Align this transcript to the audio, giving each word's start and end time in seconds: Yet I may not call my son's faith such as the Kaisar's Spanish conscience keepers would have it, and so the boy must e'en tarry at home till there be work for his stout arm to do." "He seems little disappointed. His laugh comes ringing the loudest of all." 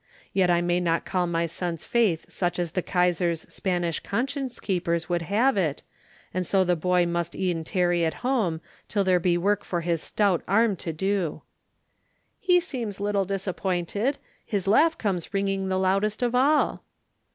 Yet 0.33 0.49
I 0.49 0.61
may 0.61 0.79
not 0.79 1.05
call 1.05 1.27
my 1.27 1.45
son's 1.45 1.85
faith 1.85 2.25
such 2.27 2.57
as 2.57 2.71
the 2.71 2.81
Kaisar's 2.81 3.41
Spanish 3.53 3.99
conscience 3.99 4.59
keepers 4.59 5.07
would 5.09 5.21
have 5.21 5.57
it, 5.57 5.83
and 6.33 6.47
so 6.47 6.63
the 6.63 6.75
boy 6.75 7.05
must 7.05 7.35
e'en 7.35 7.63
tarry 7.63 8.03
at 8.03 8.15
home 8.25 8.61
till 8.89 9.03
there 9.03 9.19
be 9.19 9.37
work 9.37 9.63
for 9.63 9.81
his 9.81 10.01
stout 10.01 10.41
arm 10.47 10.75
to 10.77 10.91
do." 10.91 11.43
"He 12.39 12.59
seems 12.59 12.99
little 12.99 13.25
disappointed. 13.25 14.17
His 14.43 14.65
laugh 14.67 14.97
comes 14.97 15.35
ringing 15.35 15.67
the 15.69 15.77
loudest 15.77 16.23
of 16.23 16.33
all." 16.33 16.81